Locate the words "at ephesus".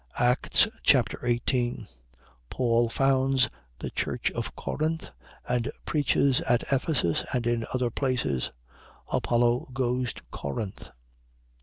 6.41-7.23